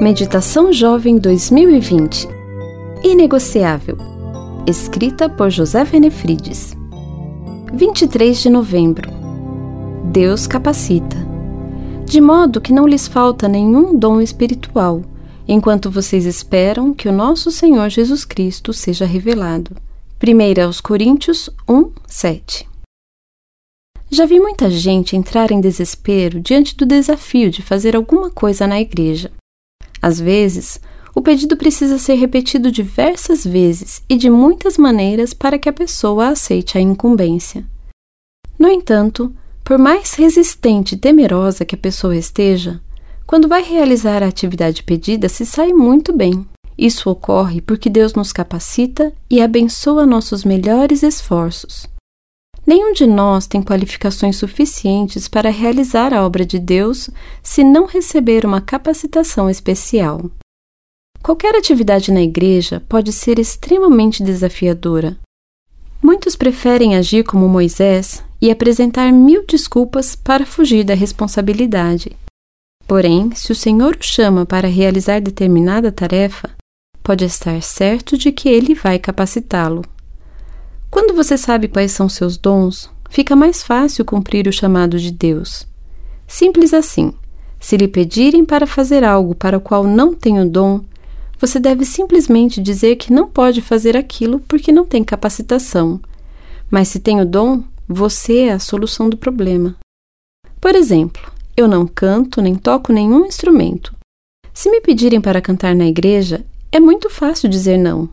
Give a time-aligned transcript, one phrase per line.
[0.00, 2.26] Meditação Jovem 2020
[3.04, 3.98] Inegociável.
[4.66, 6.74] Escrita por José Venefrides.
[7.74, 9.10] 23 de novembro.
[10.06, 11.18] Deus capacita.
[12.06, 15.02] De modo que não lhes falta nenhum dom espiritual,
[15.46, 19.76] enquanto vocês esperam que o nosso Senhor Jesus Cristo seja revelado.
[20.26, 22.66] 1 aos Coríntios 1, 7
[24.10, 28.80] Já vi muita gente entrar em desespero diante do desafio de fazer alguma coisa na
[28.80, 29.30] igreja.
[30.00, 30.80] Às vezes,
[31.14, 36.28] o pedido precisa ser repetido diversas vezes e de muitas maneiras para que a pessoa
[36.28, 37.66] aceite a incumbência.
[38.58, 42.80] No entanto, por mais resistente e temerosa que a pessoa esteja,
[43.26, 46.44] quando vai realizar a atividade pedida, se sai muito bem.
[46.76, 51.86] Isso ocorre porque Deus nos capacita e abençoa nossos melhores esforços.
[52.70, 57.10] Nenhum de nós tem qualificações suficientes para realizar a obra de Deus
[57.42, 60.30] se não receber uma capacitação especial.
[61.20, 65.18] Qualquer atividade na igreja pode ser extremamente desafiadora.
[66.00, 72.16] Muitos preferem agir como Moisés e apresentar mil desculpas para fugir da responsabilidade.
[72.86, 76.48] Porém, se o Senhor o chama para realizar determinada tarefa,
[77.02, 79.82] pode estar certo de que ele vai capacitá-lo.
[80.90, 85.66] Quando você sabe quais são seus dons, fica mais fácil cumprir o chamado de Deus.
[86.26, 87.12] Simples assim.
[87.60, 90.80] Se lhe pedirem para fazer algo para o qual não tem o dom,
[91.38, 96.00] você deve simplesmente dizer que não pode fazer aquilo porque não tem capacitação.
[96.70, 99.76] Mas se tem o dom, você é a solução do problema.
[100.60, 101.22] Por exemplo,
[101.56, 103.94] eu não canto nem toco nenhum instrumento.
[104.52, 108.08] Se me pedirem para cantar na igreja, é muito fácil dizer não.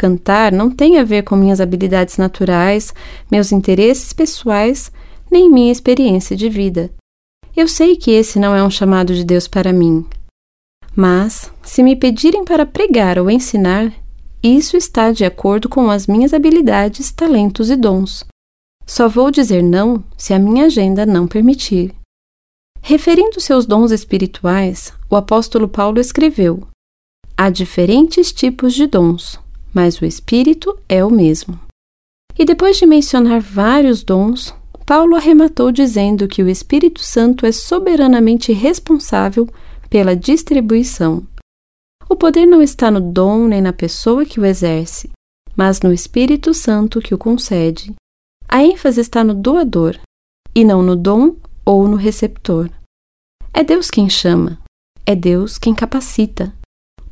[0.00, 2.94] Cantar não tem a ver com minhas habilidades naturais,
[3.30, 4.90] meus interesses pessoais,
[5.30, 6.90] nem minha experiência de vida.
[7.54, 10.06] Eu sei que esse não é um chamado de Deus para mim.
[10.96, 13.92] Mas, se me pedirem para pregar ou ensinar,
[14.42, 18.24] isso está de acordo com as minhas habilidades, talentos e dons.
[18.86, 21.94] Só vou dizer não se a minha agenda não permitir.
[22.80, 26.66] Referindo seus dons espirituais, o apóstolo Paulo escreveu:
[27.36, 29.38] Há diferentes tipos de dons,
[29.72, 31.58] mas o Espírito é o mesmo.
[32.38, 34.54] E depois de mencionar vários dons,
[34.86, 39.48] Paulo arrematou dizendo que o Espírito Santo é soberanamente responsável
[39.88, 41.26] pela distribuição.
[42.08, 45.10] O poder não está no dom nem na pessoa que o exerce,
[45.56, 47.94] mas no Espírito Santo que o concede.
[48.48, 49.96] A ênfase está no doador,
[50.54, 52.68] e não no dom ou no receptor.
[53.54, 54.58] É Deus quem chama,
[55.06, 56.52] é Deus quem capacita.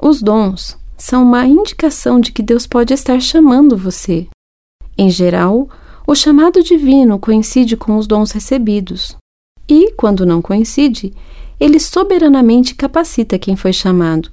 [0.00, 4.26] Os dons são uma indicação de que Deus pode estar chamando você.
[4.96, 5.68] Em geral,
[6.06, 9.16] o chamado divino coincide com os dons recebidos.
[9.68, 11.14] E, quando não coincide,
[11.60, 14.30] ele soberanamente capacita quem foi chamado.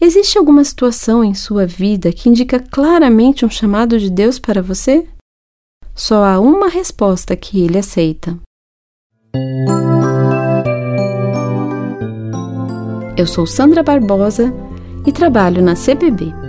[0.00, 5.08] Existe alguma situação em sua vida que indica claramente um chamado de Deus para você?
[5.94, 8.38] Só há uma resposta que ele aceita.
[13.16, 14.52] Eu sou Sandra Barbosa
[15.06, 16.43] e trabalho na CBB.